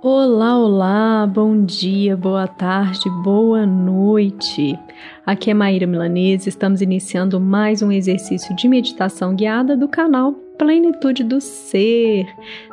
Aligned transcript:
Olá, 0.00 0.56
olá, 0.56 1.26
bom 1.26 1.64
dia, 1.64 2.16
boa 2.16 2.46
tarde, 2.46 3.10
boa 3.24 3.66
noite. 3.66 4.78
Aqui 5.26 5.50
é 5.50 5.54
Maíra 5.54 5.88
Milanese, 5.88 6.48
estamos 6.48 6.80
iniciando 6.80 7.40
mais 7.40 7.82
um 7.82 7.90
exercício 7.90 8.54
de 8.54 8.68
meditação 8.68 9.34
guiada 9.34 9.76
do 9.76 9.88
canal 9.88 10.34
Plenitude 10.56 11.24
do 11.24 11.40
Ser. 11.40 12.26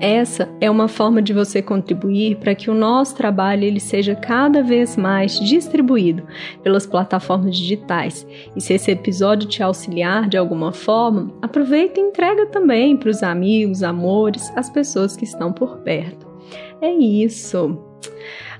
essa 0.00 0.48
é 0.60 0.70
uma 0.70 0.88
forma 0.88 1.20
de 1.20 1.34
você 1.34 1.60
contribuir 1.60 2.36
para 2.36 2.54
que 2.54 2.70
o 2.70 2.74
nosso 2.74 3.14
trabalho 3.14 3.64
ele 3.64 3.78
seja 3.78 4.14
cada 4.14 4.62
vez 4.62 4.96
mais 4.96 5.38
distribuído 5.38 6.22
pelas 6.62 6.86
plataformas 6.86 7.56
digitais. 7.56 8.26
E 8.56 8.60
se 8.60 8.72
esse 8.72 8.90
episódio 8.90 9.48
te 9.48 9.62
auxiliar 9.62 10.26
de 10.26 10.38
alguma 10.38 10.72
forma, 10.72 11.30
aproveita 11.42 12.00
e 12.00 12.02
entrega 12.02 12.46
também 12.46 12.96
para 12.96 13.10
os 13.10 13.22
amigos, 13.22 13.82
amores, 13.82 14.50
as 14.56 14.70
pessoas 14.70 15.16
que 15.16 15.24
estão 15.24 15.52
por 15.52 15.78
perto. 15.78 16.26
É 16.80 16.90
isso. 16.90 17.78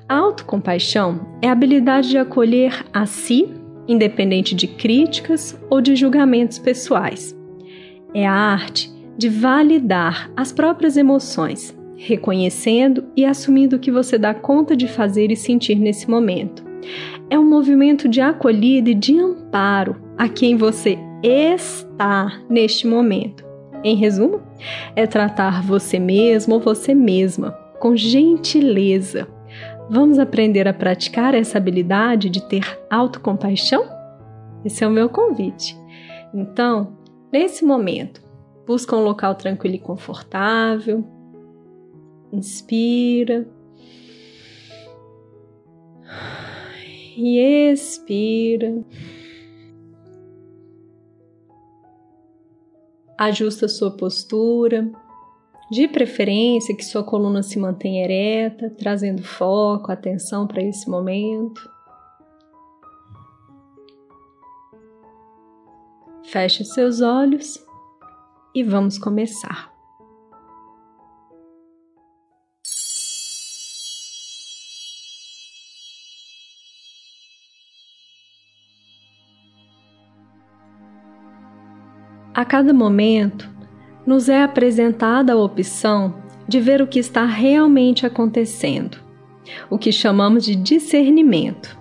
A 0.06 0.16
autocompaixão 0.16 1.38
é 1.40 1.48
a 1.48 1.52
habilidade 1.52 2.10
de 2.10 2.18
acolher 2.18 2.84
a 2.92 3.06
si, 3.06 3.48
independente 3.88 4.54
de 4.54 4.66
críticas 4.66 5.58
ou 5.70 5.80
de 5.80 5.96
julgamentos 5.96 6.58
pessoais. 6.58 7.34
É 8.12 8.26
a 8.26 8.32
arte 8.32 8.99
de 9.16 9.28
validar 9.28 10.30
as 10.36 10.52
próprias 10.52 10.96
emoções, 10.96 11.76
reconhecendo 11.96 13.04
e 13.16 13.24
assumindo 13.24 13.76
o 13.76 13.78
que 13.78 13.90
você 13.90 14.16
dá 14.18 14.32
conta 14.32 14.76
de 14.76 14.88
fazer 14.88 15.30
e 15.30 15.36
sentir 15.36 15.76
nesse 15.76 16.08
momento. 16.08 16.64
É 17.28 17.38
um 17.38 17.48
movimento 17.48 18.08
de 18.08 18.20
acolhida 18.20 18.90
e 18.90 18.94
de 18.94 19.18
amparo 19.18 19.96
a 20.16 20.28
quem 20.28 20.56
você 20.56 20.98
está 21.22 22.40
neste 22.48 22.86
momento. 22.86 23.44
Em 23.82 23.96
resumo, 23.96 24.40
é 24.94 25.06
tratar 25.06 25.62
você 25.62 25.98
mesmo 25.98 26.54
ou 26.54 26.60
você 26.60 26.94
mesma 26.94 27.52
com 27.78 27.96
gentileza. 27.96 29.26
Vamos 29.88 30.18
aprender 30.18 30.68
a 30.68 30.74
praticar 30.74 31.34
essa 31.34 31.58
habilidade 31.58 32.28
de 32.28 32.46
ter 32.46 32.78
autocompaixão? 32.90 33.84
Esse 34.64 34.84
é 34.84 34.86
o 34.86 34.90
meu 34.90 35.08
convite. 35.08 35.76
Então, 36.32 36.98
nesse 37.32 37.64
momento, 37.64 38.22
Busca 38.70 38.94
um 38.94 39.02
local 39.02 39.34
tranquilo 39.34 39.74
e 39.74 39.78
confortável. 39.80 41.04
Inspira. 42.32 43.44
E 47.16 47.36
expira. 47.72 48.84
Ajusta 53.18 53.66
sua 53.66 53.90
postura. 53.90 54.88
De 55.68 55.88
preferência 55.88 56.76
que 56.76 56.84
sua 56.84 57.02
coluna 57.02 57.42
se 57.42 57.58
mantenha 57.58 58.04
ereta, 58.04 58.70
trazendo 58.70 59.24
foco, 59.24 59.90
atenção 59.90 60.46
para 60.46 60.62
esse 60.62 60.88
momento. 60.88 61.60
Feche 66.22 66.64
seus 66.64 67.00
olhos 67.00 67.68
e 68.54 68.62
vamos 68.62 68.98
começar. 68.98 69.70
A 82.32 82.44
cada 82.44 82.72
momento, 82.72 83.50
nos 84.06 84.28
é 84.28 84.42
apresentada 84.42 85.32
a 85.32 85.36
opção 85.36 86.14
de 86.48 86.58
ver 86.60 86.80
o 86.80 86.86
que 86.86 86.98
está 86.98 87.24
realmente 87.24 88.06
acontecendo, 88.06 88.98
o 89.68 89.76
que 89.76 89.92
chamamos 89.92 90.44
de 90.44 90.56
discernimento. 90.56 91.79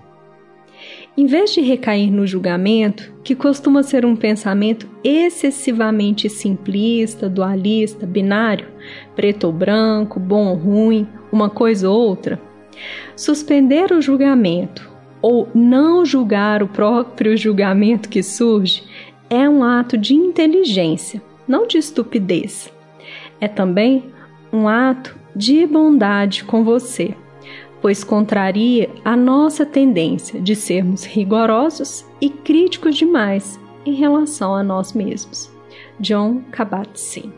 Em 1.19 1.25
vez 1.25 1.51
de 1.51 1.59
recair 1.59 2.09
no 2.09 2.25
julgamento, 2.25 3.11
que 3.25 3.35
costuma 3.35 3.83
ser 3.83 4.05
um 4.05 4.15
pensamento 4.15 4.87
excessivamente 5.03 6.29
simplista, 6.29 7.27
dualista, 7.27 8.05
binário, 8.05 8.69
preto 9.17 9.43
ou 9.43 9.51
branco, 9.51 10.17
bom 10.17 10.47
ou 10.47 10.55
ruim, 10.55 11.05
uma 11.29 11.49
coisa 11.49 11.89
ou 11.89 12.07
outra, 12.07 12.41
suspender 13.17 13.91
o 13.91 14.01
julgamento 14.01 14.89
ou 15.21 15.49
não 15.53 16.05
julgar 16.05 16.63
o 16.63 16.69
próprio 16.69 17.35
julgamento 17.35 18.07
que 18.07 18.23
surge 18.23 18.83
é 19.29 19.49
um 19.49 19.61
ato 19.61 19.97
de 19.97 20.13
inteligência, 20.13 21.21
não 21.45 21.67
de 21.67 21.77
estupidez. 21.79 22.71
É 23.41 23.49
também 23.49 24.05
um 24.53 24.69
ato 24.69 25.17
de 25.35 25.67
bondade 25.67 26.45
com 26.45 26.63
você 26.63 27.13
pois 27.81 28.03
contraria 28.03 28.89
a 29.03 29.15
nossa 29.15 29.65
tendência 29.65 30.39
de 30.39 30.55
sermos 30.55 31.05
rigorosos 31.05 32.05
e 32.19 32.29
críticos 32.29 32.95
demais 32.95 33.59
em 33.85 33.93
relação 33.93 34.53
a 34.55 34.63
nós 34.63 34.93
mesmos. 34.93 35.51
John 35.99 36.41
Kabat-Zinn 36.51 37.31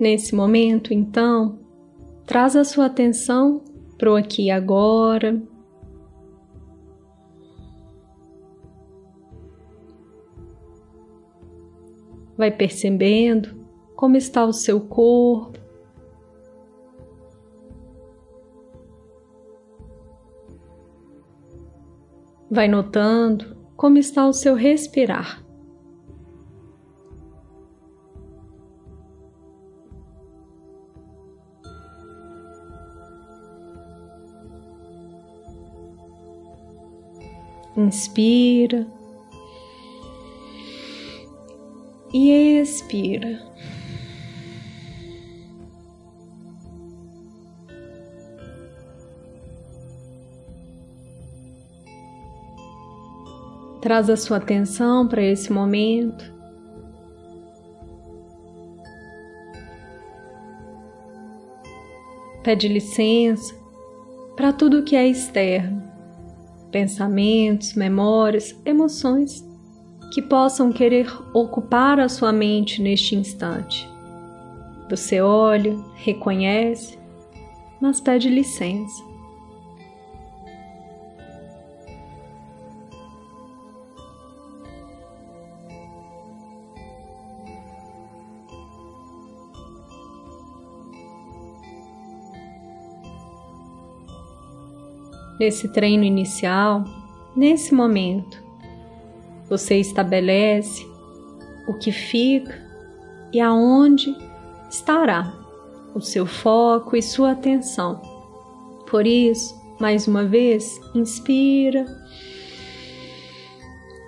Nesse 0.00 0.34
momento, 0.34 0.94
então, 0.94 1.58
Traz 2.30 2.54
a 2.54 2.62
sua 2.62 2.86
atenção 2.86 3.60
para 3.98 4.12
o 4.12 4.14
aqui 4.14 4.44
e 4.44 4.50
agora. 4.52 5.42
Vai 12.38 12.52
percebendo 12.52 13.66
como 13.96 14.16
está 14.16 14.44
o 14.44 14.52
seu 14.52 14.80
corpo. 14.80 15.58
Vai 22.48 22.68
notando 22.68 23.56
como 23.74 23.98
está 23.98 24.24
o 24.28 24.32
seu 24.32 24.54
respirar. 24.54 25.49
Inspira 37.80 38.86
e 42.12 42.60
expira. 42.60 43.40
Traz 53.80 54.10
a 54.10 54.16
sua 54.18 54.36
atenção 54.36 55.08
para 55.08 55.22
esse 55.22 55.50
momento. 55.50 56.34
Pede 62.44 62.68
licença 62.68 63.54
para 64.36 64.52
tudo 64.52 64.82
que 64.82 64.94
é 64.94 65.08
externo 65.08 65.89
pensamentos, 66.70 67.74
memórias, 67.74 68.58
emoções 68.64 69.44
que 70.12 70.20
possam 70.20 70.72
querer 70.72 71.06
ocupar 71.32 72.00
a 72.00 72.08
sua 72.08 72.32
mente 72.32 72.82
neste 72.82 73.14
instante. 73.14 73.88
Você 74.88 75.20
olha, 75.20 75.76
reconhece, 75.94 76.98
mas 77.80 78.00
pede 78.00 78.28
licença. 78.28 79.09
Nesse 95.40 95.68
treino 95.68 96.04
inicial, 96.04 96.84
nesse 97.34 97.72
momento, 97.72 98.44
você 99.48 99.76
estabelece 99.76 100.86
o 101.66 101.72
que 101.72 101.90
fica 101.90 102.60
e 103.32 103.40
aonde 103.40 104.14
estará 104.68 105.32
o 105.94 106.00
seu 106.02 106.26
foco 106.26 106.94
e 106.94 107.00
sua 107.00 107.30
atenção. 107.30 108.02
Por 108.90 109.06
isso, 109.06 109.58
mais 109.80 110.06
uma 110.06 110.26
vez, 110.26 110.78
inspira 110.94 111.86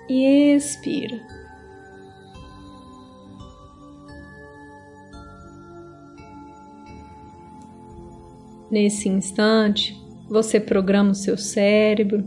e 0.07 0.53
expira. 0.53 1.19
Nesse 8.69 9.09
instante, 9.09 10.02
você 10.29 10.59
programa 10.59 11.11
o 11.11 11.15
seu 11.15 11.37
cérebro, 11.37 12.23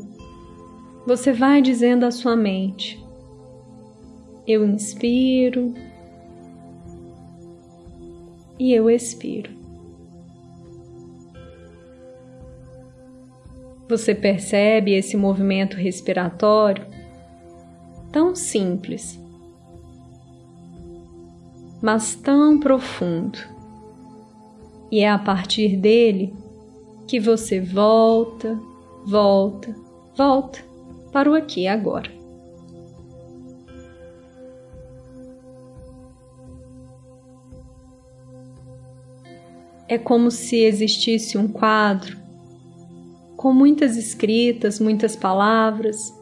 você 1.07 1.33
vai 1.33 1.63
dizendo 1.63 2.05
à 2.05 2.11
sua 2.11 2.37
mente: 2.37 3.03
Eu 4.47 4.67
inspiro 4.67 5.73
e 8.59 8.73
eu 8.73 8.91
expiro. 8.91 9.51
Você 13.89 14.15
percebe 14.15 14.95
esse 14.95 15.17
movimento 15.17 15.77
respiratório 15.77 16.85
tão 18.11 18.35
simples, 18.35 19.21
mas 21.81 22.17
tão 22.17 22.59
profundo. 22.59 23.39
E 24.91 25.01
é 25.01 25.11
a 25.11 25.19
partir 25.19 25.77
dele 25.77 26.35
que 27.07 27.21
você 27.21 27.61
volta, 27.61 28.59
volta, 29.05 29.75
volta 30.17 30.59
para 31.13 31.31
o 31.31 31.35
aqui 31.35 31.63
e 31.63 31.69
agora. 31.69 32.11
É 39.89 39.97
como 39.97 40.33
se 40.33 40.57
existisse 40.65 41.39
um 41.39 41.47
quadro 41.47 42.19
com 43.37 43.53
muitas 43.53 43.97
escritas, 43.97 44.81
muitas 44.81 45.15
palavras, 45.15 46.13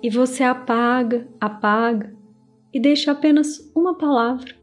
e 0.00 0.08
você 0.08 0.44
apaga, 0.44 1.26
apaga 1.40 2.14
e 2.72 2.78
deixa 2.78 3.10
apenas 3.10 3.70
uma 3.74 3.96
palavra. 3.96 4.54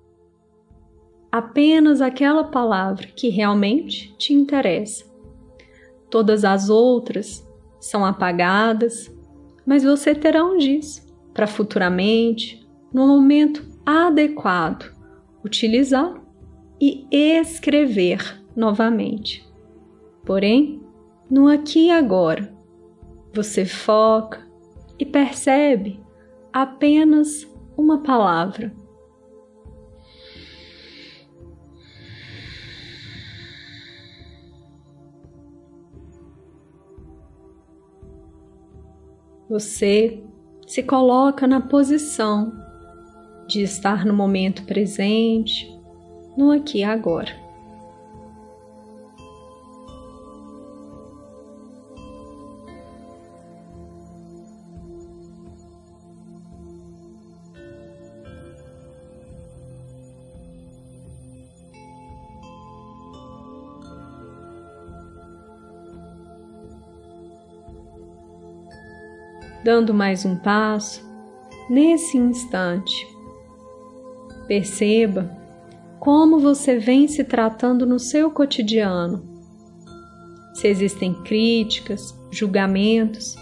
Apenas 1.29 1.99
aquela 1.99 2.45
palavra 2.45 3.07
que 3.07 3.27
realmente 3.27 4.15
te 4.17 4.33
interessa. 4.33 5.14
Todas 6.15 6.45
as 6.45 6.69
outras 6.69 7.45
são 7.77 8.05
apagadas, 8.05 9.13
mas 9.65 9.83
você 9.83 10.15
terá 10.15 10.45
um 10.45 10.57
diz 10.57 11.05
para 11.33 11.45
futuramente, 11.45 12.65
no 12.93 13.05
momento 13.05 13.61
adequado, 13.85 14.95
utilizá-lo 15.43 16.21
e 16.79 17.05
escrever 17.11 18.41
novamente. 18.55 19.45
Porém, 20.23 20.81
no 21.29 21.49
aqui 21.49 21.87
e 21.87 21.91
agora, 21.91 22.49
você 23.33 23.65
foca 23.65 24.39
e 24.97 25.05
percebe 25.05 25.99
apenas 26.53 27.45
uma 27.75 28.01
palavra. 28.03 28.73
Você 39.49 40.23
se 40.65 40.81
coloca 40.81 41.45
na 41.45 41.61
posição 41.61 42.51
de 43.47 43.61
estar 43.61 44.05
no 44.05 44.13
momento 44.13 44.63
presente, 44.63 45.71
no 46.35 46.51
aqui 46.51 46.79
e 46.79 46.83
agora. 46.83 47.44
Dando 69.65 69.95
mais 69.95 70.23
um 70.25 70.35
passo, 70.35 71.03
nesse 71.67 72.19
instante, 72.19 73.07
perceba 74.47 75.35
como 75.99 76.37
você 76.37 76.77
vem 76.77 77.07
se 77.07 77.23
tratando 77.23 77.83
no 77.83 77.97
seu 77.97 78.29
cotidiano. 78.29 79.27
Se 80.53 80.67
existem 80.67 81.15
críticas, 81.23 82.15
julgamentos, 82.29 83.35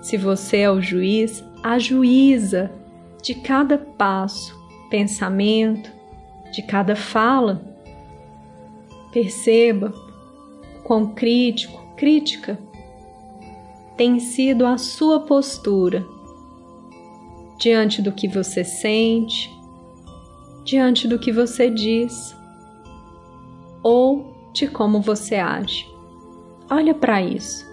se 0.00 0.16
você 0.16 0.60
é 0.60 0.70
o 0.70 0.80
juiz, 0.80 1.44
ajuiza 1.62 2.72
de 3.22 3.34
cada 3.34 3.76
passo, 3.76 4.58
pensamento, 4.88 5.92
de 6.52 6.62
cada 6.62 6.96
fala. 6.96 7.60
Perceba 9.12 9.92
quão 10.82 11.12
crítico, 11.12 11.94
crítica 11.98 12.58
tem 13.96 14.20
sido 14.20 14.66
a 14.66 14.76
sua 14.78 15.20
postura 15.20 16.06
diante 17.58 18.02
do 18.02 18.12
que 18.12 18.28
você 18.28 18.62
sente, 18.62 19.50
diante 20.64 21.08
do 21.08 21.18
que 21.18 21.32
você 21.32 21.70
diz 21.70 22.36
ou 23.82 24.50
de 24.52 24.66
como 24.66 25.00
você 25.00 25.36
age. 25.36 25.88
Olha 26.70 26.94
para 26.94 27.22
isso. 27.22 27.64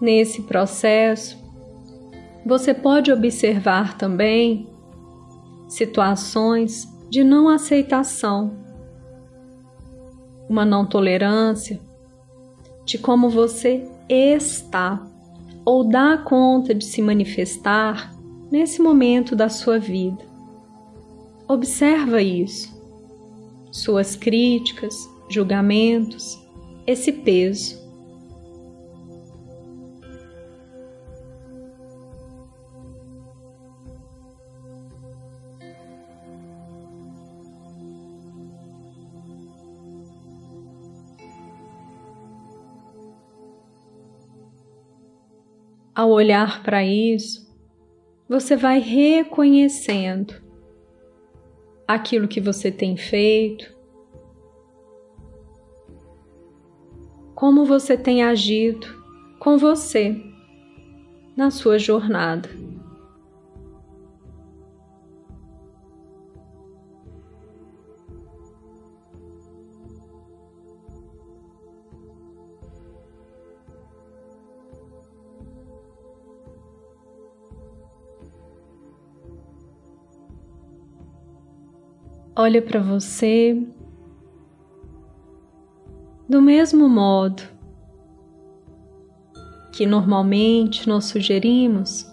Nesse 0.00 0.42
processo, 0.42 1.36
você 2.44 2.72
pode 2.72 3.12
observar 3.12 3.98
também 3.98 4.68
situações 5.68 6.88
de 7.08 7.22
não 7.22 7.48
aceitação, 7.48 8.52
uma 10.48 10.64
não 10.64 10.86
tolerância 10.86 11.80
de 12.84 12.98
como 12.98 13.28
você 13.28 13.86
está 14.08 15.06
ou 15.64 15.84
dá 15.84 16.18
conta 16.18 16.74
de 16.74 16.84
se 16.84 17.02
manifestar 17.02 18.12
nesse 18.50 18.82
momento 18.82 19.36
da 19.36 19.48
sua 19.48 19.78
vida. 19.78 20.24
Observa 21.46 22.22
isso, 22.22 22.68
suas 23.70 24.16
críticas, 24.16 25.08
julgamentos, 25.28 26.40
esse 26.86 27.12
peso. 27.12 27.79
Ao 46.00 46.08
olhar 46.08 46.62
para 46.62 46.82
isso, 46.82 47.46
você 48.26 48.56
vai 48.56 48.78
reconhecendo 48.78 50.32
aquilo 51.86 52.26
que 52.26 52.40
você 52.40 52.72
tem 52.72 52.96
feito, 52.96 53.70
como 57.34 57.66
você 57.66 57.98
tem 57.98 58.22
agido 58.22 58.86
com 59.38 59.58
você 59.58 60.18
na 61.36 61.50
sua 61.50 61.78
jornada. 61.78 62.48
Olha 82.40 82.62
para 82.62 82.80
você 82.80 83.54
do 86.26 86.40
mesmo 86.40 86.88
modo 86.88 87.42
que 89.72 89.84
normalmente 89.84 90.88
nós 90.88 91.04
sugerimos, 91.04 92.10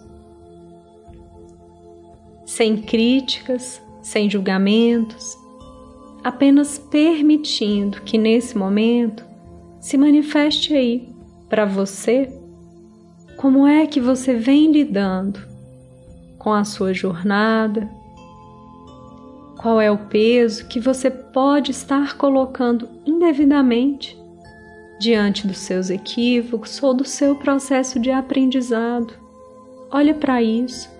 sem 2.44 2.76
críticas, 2.76 3.80
sem 4.02 4.28
julgamentos, 4.28 5.34
apenas 6.22 6.78
permitindo 6.78 8.02
que 8.02 8.18
nesse 8.18 8.56
momento 8.56 9.24
se 9.80 9.96
manifeste 9.96 10.74
aí 10.74 11.08
para 11.48 11.64
você 11.64 12.30
como 13.38 13.66
é 13.66 13.86
que 13.86 13.98
você 13.98 14.34
vem 14.34 14.70
lidando 14.70 15.40
com 16.38 16.52
a 16.52 16.64
sua 16.64 16.92
jornada, 16.92 17.88
qual 19.58 19.80
é 19.80 19.90
o 19.90 19.98
peso 19.98 20.66
que 20.66 20.80
você 20.80 21.10
pode 21.10 21.72
estar 21.72 22.16
colocando 22.16 22.88
indevidamente 23.04 24.16
diante 24.98 25.46
dos 25.46 25.58
seus 25.58 25.90
equívocos 25.90 26.82
ou 26.82 26.92
do 26.94 27.04
seu 27.04 27.36
processo 27.36 28.00
de 28.00 28.10
aprendizado. 28.10 29.14
Olhe 29.90 30.14
para 30.14 30.42
isso, 30.42 30.90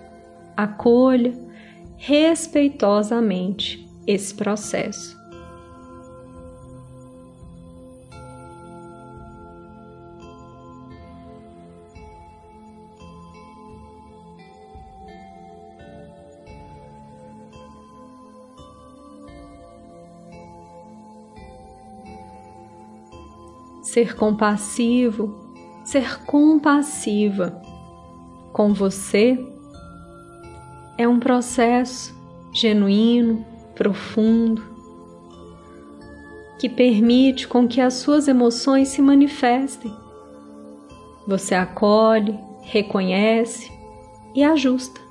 acolha 0.55 1.33
respeitosamente 1.97 3.85
esse 4.07 4.33
processo. 4.33 5.18
Ser 23.89 24.15
compassivo, 24.15 25.35
ser 25.83 26.23
compassiva 26.23 27.59
com 28.53 28.71
você 28.71 29.43
é 30.95 31.07
um 31.07 31.19
processo 31.19 32.15
genuíno, 32.53 33.43
profundo, 33.73 34.63
que 36.59 36.69
permite 36.69 37.47
com 37.47 37.67
que 37.67 37.81
as 37.81 37.95
suas 37.95 38.27
emoções 38.27 38.89
se 38.89 39.01
manifestem. 39.01 39.91
Você 41.25 41.55
acolhe, 41.55 42.37
reconhece 42.61 43.71
e 44.35 44.43
ajusta. 44.43 45.01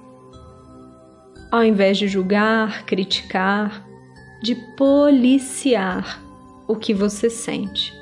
Ao 1.50 1.64
invés 1.64 1.98
de 1.98 2.06
julgar, 2.06 2.84
criticar, 2.84 3.84
de 4.40 4.54
policiar 4.76 6.22
o 6.68 6.76
que 6.76 6.94
você 6.94 7.28
sente. 7.28 7.98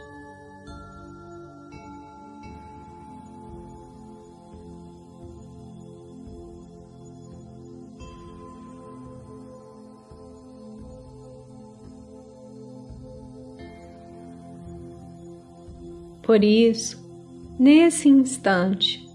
Por 16.26 16.42
isso, 16.42 17.09
nesse 17.56 18.09
instante, 18.09 19.09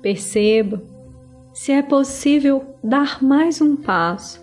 perceba 0.00 0.80
se 1.52 1.72
é 1.72 1.82
possível 1.82 2.76
dar 2.84 3.20
mais 3.20 3.60
um 3.60 3.74
passo. 3.74 4.40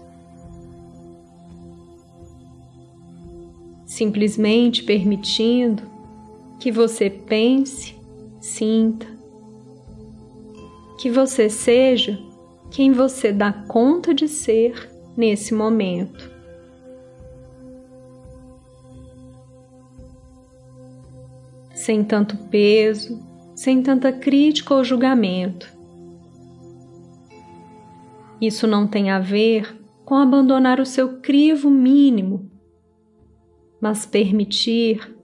Simplesmente 3.85 4.83
permitindo 4.83 5.83
que 6.59 6.73
você 6.73 7.09
pense, 7.09 7.95
sinta, 8.41 9.07
que 10.99 11.09
você 11.09 11.49
seja 11.49 12.21
quem 12.69 12.91
você 12.91 13.31
dá 13.31 13.53
conta 13.53 14.13
de 14.13 14.27
ser 14.27 14.91
nesse 15.15 15.53
momento. 15.53 16.30
Sem 21.81 22.03
tanto 22.03 22.37
peso, 22.37 23.19
sem 23.55 23.81
tanta 23.81 24.13
crítica 24.13 24.75
ou 24.75 24.83
julgamento. 24.83 25.67
Isso 28.39 28.67
não 28.67 28.87
tem 28.87 29.09
a 29.09 29.19
ver 29.19 29.79
com 30.05 30.15
abandonar 30.15 30.79
o 30.79 30.85
seu 30.85 31.19
crivo 31.21 31.71
mínimo, 31.71 32.51
mas 33.81 34.05
permitir 34.05 35.15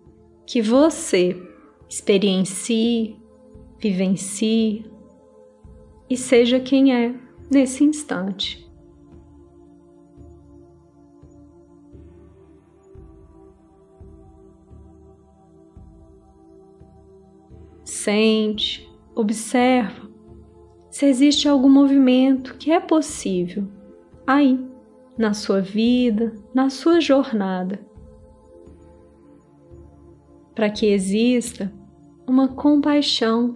que 0.48 0.60
você 0.60 1.40
experiencie, 1.88 3.16
vivencie 3.80 4.84
e 6.10 6.18
seja 6.18 6.60
quem 6.60 6.92
é 6.92 7.14
nesse 7.52 7.84
instante. 7.84 8.67
Sente, 17.88 18.86
observa 19.16 20.10
se 20.92 21.06
existe 21.06 21.48
algum 21.48 21.70
movimento 21.70 22.58
que 22.58 22.70
é 22.70 22.82
possível 22.82 23.66
aí, 24.28 24.60
na 25.18 25.34
sua 25.34 25.62
vida, 25.62 26.36
na 26.54 26.70
sua 26.70 27.00
jornada, 27.00 27.80
para 30.54 30.70
que 30.70 30.86
exista 30.88 31.74
uma 32.28 32.50
compaixão, 32.50 33.56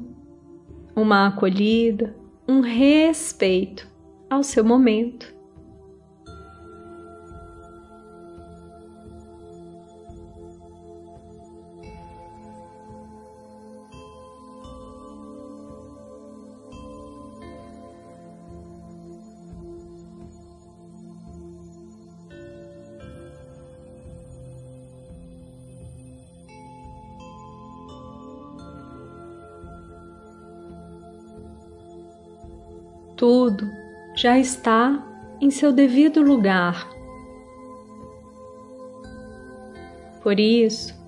uma 0.95 1.27
acolhida, 1.27 2.15
um 2.47 2.61
respeito 2.61 3.85
ao 4.29 4.43
seu 4.43 4.63
momento. 4.63 5.35
Tudo 33.21 33.71
já 34.15 34.39
está 34.39 34.99
em 35.39 35.51
seu 35.51 35.71
devido 35.71 36.23
lugar. 36.23 36.89
Por 40.23 40.39
isso, 40.39 40.99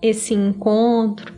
esse 0.00 0.32
encontro, 0.32 1.34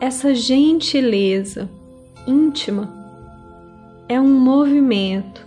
essa 0.00 0.36
gentileza 0.36 1.68
íntima 2.28 2.94
é 4.08 4.20
um 4.20 4.38
movimento 4.38 5.44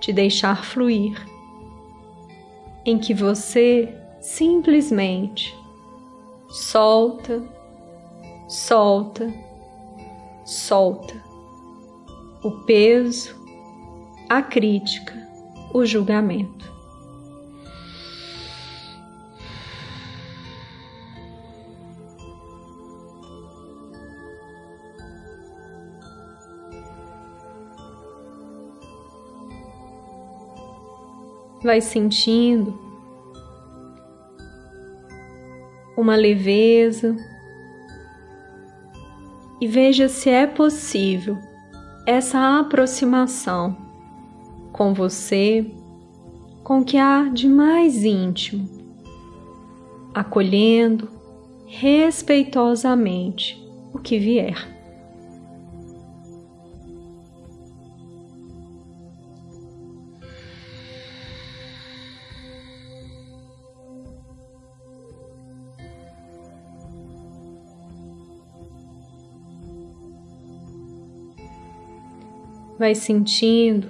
de 0.00 0.14
deixar 0.14 0.64
fluir, 0.64 1.14
em 2.86 2.96
que 2.96 3.12
você 3.12 3.94
simplesmente 4.18 5.54
solta, 6.48 7.42
solta 8.48 9.51
solta 10.44 11.22
o 12.42 12.50
peso, 12.50 13.36
a 14.28 14.42
crítica, 14.42 15.14
o 15.72 15.86
julgamento. 15.86 16.72
Vai 31.62 31.80
sentindo 31.80 32.76
uma 35.96 36.16
leveza, 36.16 37.16
e 39.62 39.66
veja 39.68 40.08
se 40.08 40.28
é 40.28 40.44
possível 40.44 41.38
essa 42.04 42.58
aproximação 42.58 43.76
com 44.72 44.92
você, 44.92 45.64
com 46.64 46.80
o 46.80 46.84
que 46.84 46.96
há 46.96 47.28
de 47.32 47.48
mais 47.48 48.02
íntimo, 48.02 48.68
acolhendo 50.12 51.08
respeitosamente 51.68 53.64
o 53.94 54.00
que 54.00 54.18
vier. 54.18 54.81
Vai 72.82 72.96
sentindo 72.96 73.86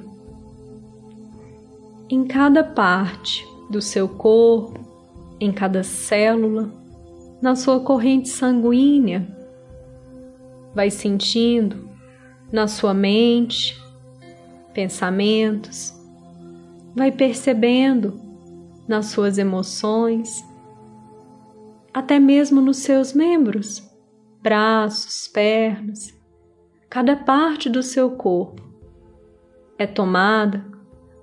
em 2.10 2.26
cada 2.26 2.62
parte 2.62 3.42
do 3.70 3.80
seu 3.80 4.06
corpo, 4.06 4.78
em 5.40 5.50
cada 5.50 5.82
célula, 5.82 6.70
na 7.40 7.56
sua 7.56 7.80
corrente 7.80 8.28
sanguínea, 8.28 9.26
vai 10.74 10.90
sentindo 10.90 11.88
na 12.52 12.68
sua 12.68 12.92
mente 12.92 13.82
pensamentos, 14.74 15.94
vai 16.94 17.10
percebendo 17.10 18.20
nas 18.86 19.06
suas 19.06 19.38
emoções, 19.38 20.44
até 21.94 22.20
mesmo 22.20 22.60
nos 22.60 22.76
seus 22.76 23.14
membros, 23.14 23.90
braços, 24.42 25.28
pernas, 25.28 26.12
cada 26.90 27.16
parte 27.16 27.70
do 27.70 27.82
seu 27.82 28.10
corpo 28.10 28.71
é 29.82 29.86
tomada 29.86 30.64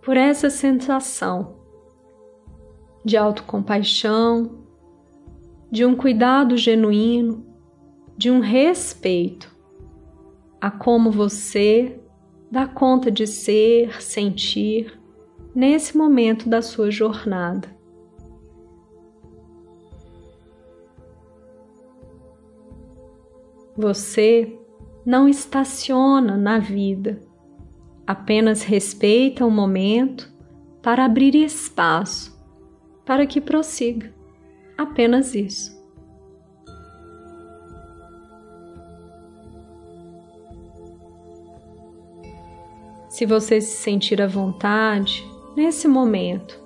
por 0.02 0.18
essa 0.18 0.50
sensação 0.50 1.56
de 3.04 3.16
autocompaixão, 3.16 4.60
de 5.72 5.86
um 5.86 5.96
cuidado 5.96 6.58
genuíno, 6.58 7.46
de 8.18 8.30
um 8.30 8.40
respeito 8.40 9.56
a 10.60 10.70
como 10.70 11.10
você 11.10 12.00
dá 12.52 12.68
conta 12.68 13.10
de 13.10 13.26
ser, 13.26 14.02
sentir 14.02 15.00
nesse 15.56 15.96
momento 15.98 16.50
da 16.50 16.62
sua 16.62 16.92
jornada. 16.92 17.78
Você 23.78 24.60
não 25.06 25.30
estaciona 25.30 26.36
na 26.36 26.60
vida, 26.60 27.29
apenas 28.10 28.64
respeita 28.64 29.46
o 29.46 29.52
momento 29.52 30.34
para 30.82 31.06
abrir 31.06 31.36
espaço 31.36 32.36
para 33.06 33.28
que 33.28 33.40
prossiga. 33.40 34.12
Apenas 34.76 35.36
isso. 35.36 35.78
Se 43.10 43.28
você 43.28 43.62
se 43.62 43.78
sentir 43.78 44.20
à 44.20 44.26
vontade, 44.26 45.24
nesse 45.56 45.88
momento, 45.88 46.60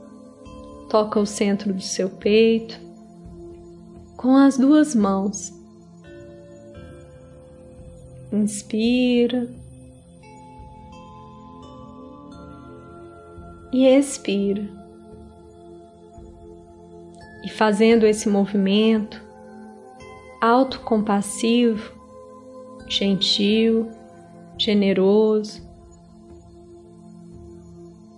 toca 0.90 1.20
o 1.20 1.26
centro 1.26 1.74
do 1.74 1.82
seu 1.82 2.10
peito 2.10 2.80
com 4.16 4.38
as 4.38 4.58
duas 4.58 4.96
mãos 4.96 5.52
Inspira 8.32 9.63
e 13.74 13.88
expira. 13.88 14.70
E 17.44 17.50
fazendo 17.50 18.06
esse 18.06 18.30
movimento 18.30 19.22
autocompassivo, 20.40 21.92
gentil, 22.88 23.90
generoso, 24.58 25.62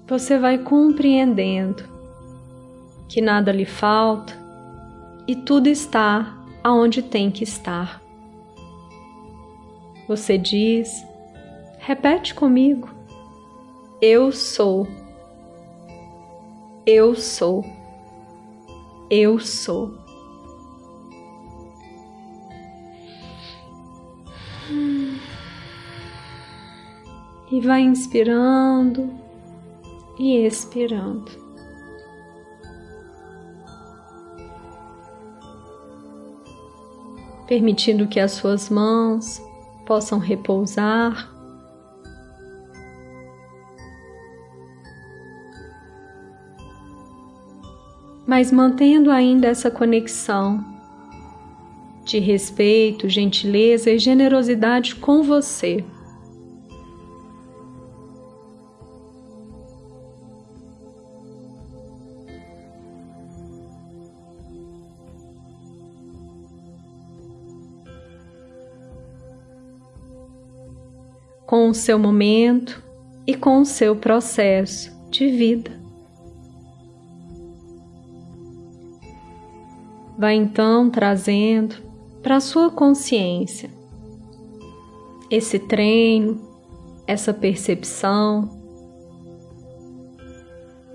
você 0.08 0.38
vai 0.38 0.58
compreendendo 0.60 1.84
que 3.08 3.22
nada 3.22 3.52
lhe 3.52 3.66
falta 3.66 4.34
e 5.28 5.36
tudo 5.36 5.68
está 5.68 6.38
aonde 6.64 7.02
tem 7.02 7.32
que 7.32 7.44
estar. 7.44 8.02
Você 10.08 10.38
diz, 10.38 11.06
repete 11.80 12.36
comigo: 12.36 12.90
Eu 14.02 14.32
sou. 14.32 14.88
Eu 16.86 17.16
sou. 17.16 17.66
Eu 19.10 19.40
sou. 19.40 19.98
E 27.52 27.60
vai 27.62 27.82
inspirando 27.82 29.12
e 30.20 30.46
expirando. 30.46 31.32
Permitindo 37.48 38.08
que 38.08 38.20
as 38.20 38.34
suas 38.34 38.70
mãos 38.70 39.42
possam 39.88 40.20
repousar. 40.20 41.35
Mas 48.26 48.52
mantendo 48.52 49.12
ainda 49.12 49.48
essa 49.48 49.70
conexão 49.70 50.64
de 52.04 52.20
respeito, 52.20 53.10
gentileza 53.10 53.90
e 53.92 54.00
generosidade 54.00 54.96
com 54.96 55.24
você. 55.24 55.84
com 71.46 71.70
o 71.70 71.74
seu 71.74 71.98
momento 71.98 72.84
e 73.26 73.34
com 73.34 73.62
o 73.62 73.66
seu 73.66 73.96
processo 73.96 74.92
de 75.10 75.28
vida. 75.30 75.85
Vai 80.26 80.38
então 80.38 80.90
trazendo 80.90 81.76
para 82.24 82.38
a 82.38 82.40
sua 82.40 82.72
consciência 82.72 83.70
esse 85.30 85.60
treino, 85.60 86.42
essa 87.06 87.32
percepção. 87.32 88.50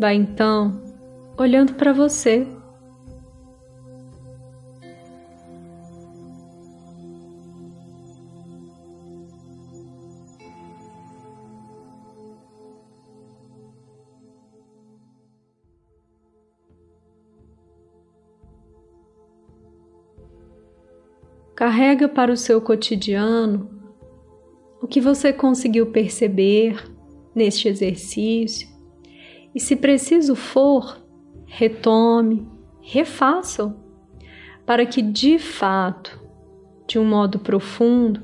Vai 0.00 0.16
então 0.16 0.82
olhando 1.38 1.74
para 1.74 1.92
você 1.92 2.44
Carrega 21.60 22.08
para 22.08 22.32
o 22.32 22.38
seu 22.38 22.58
cotidiano 22.58 23.68
o 24.80 24.86
que 24.86 24.98
você 24.98 25.30
conseguiu 25.30 25.88
perceber 25.88 26.90
neste 27.34 27.68
exercício. 27.68 28.66
E, 29.54 29.60
se 29.60 29.76
preciso 29.76 30.34
for, 30.34 31.04
retome, 31.44 32.48
refaça-o, 32.80 33.74
para 34.64 34.86
que 34.86 35.02
de 35.02 35.38
fato, 35.38 36.18
de 36.88 36.98
um 36.98 37.04
modo 37.04 37.38
profundo, 37.38 38.22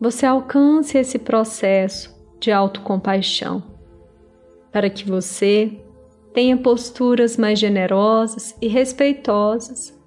você 0.00 0.24
alcance 0.24 0.96
esse 0.96 1.18
processo 1.18 2.16
de 2.38 2.52
autocompaixão, 2.52 3.60
para 4.70 4.88
que 4.88 5.04
você 5.04 5.82
tenha 6.32 6.56
posturas 6.56 7.36
mais 7.36 7.58
generosas 7.58 8.56
e 8.62 8.68
respeitosas 8.68 9.97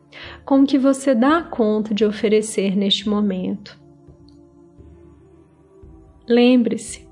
com 0.46 0.66
que 0.66 0.78
você 0.78 1.16
dá 1.16 1.42
conta 1.42 1.94
de 1.94 2.06
oferecer 2.06 2.76
neste 2.76 3.08
momento. 3.10 3.80
Lembre-se, 6.28 7.08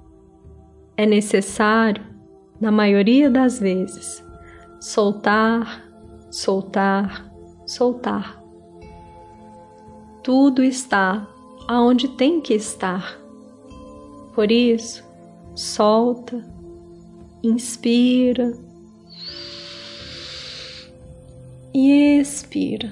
é 0.95 1.05
necessário, 1.05 2.03
na 2.59 2.71
maioria 2.71 3.29
das 3.29 3.59
vezes, 3.59 4.23
soltar, 4.79 5.85
soltar, 6.29 7.31
soltar. 7.65 8.43
Tudo 10.23 10.63
está 10.63 11.27
aonde 11.67 12.09
tem 12.09 12.41
que 12.41 12.53
estar. 12.53 13.17
Por 14.33 14.51
isso, 14.51 15.03
solta, 15.55 16.43
inspira 17.43 18.68
e 21.73 22.19
expira. 22.19 22.91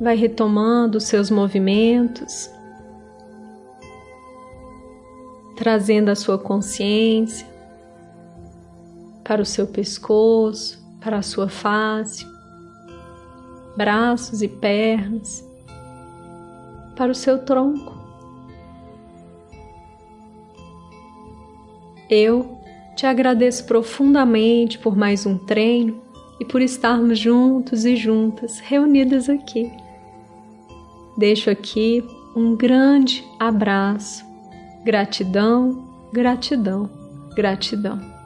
Vai 0.00 0.16
retomando 0.16 0.98
os 0.98 1.04
seus 1.04 1.30
movimentos, 1.30 2.48
trazendo 5.56 6.08
a 6.10 6.14
sua 6.14 6.38
consciência 6.38 7.46
para 9.24 9.42
o 9.42 9.44
seu 9.44 9.66
pescoço, 9.66 10.78
para 11.00 11.18
a 11.18 11.22
sua 11.22 11.48
face, 11.48 12.24
braços 13.76 14.40
e 14.40 14.48
pernas, 14.48 15.44
para 16.96 17.10
o 17.10 17.14
seu 17.14 17.44
tronco. 17.44 17.97
Eu 22.08 22.58
te 22.96 23.06
agradeço 23.06 23.64
profundamente 23.64 24.78
por 24.78 24.96
mais 24.96 25.26
um 25.26 25.38
treino 25.38 26.00
e 26.40 26.44
por 26.44 26.62
estarmos 26.62 27.18
juntos 27.18 27.84
e 27.84 27.96
juntas 27.96 28.60
reunidas 28.60 29.28
aqui. 29.28 29.70
Deixo 31.16 31.50
aqui 31.50 32.04
um 32.34 32.56
grande 32.56 33.24
abraço. 33.38 34.24
Gratidão, 34.84 35.84
gratidão, 36.12 36.88
gratidão. 37.34 38.17